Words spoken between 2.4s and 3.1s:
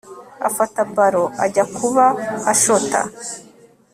ashota